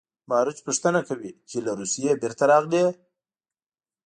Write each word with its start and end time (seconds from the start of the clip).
باروچ 0.29 0.57
پوښتنه 0.67 0.99
کوي 1.09 1.31
چې 1.49 1.57
له 1.65 1.71
روسیې 1.79 2.11
بېرته 2.21 2.43
راغلې 2.51 2.85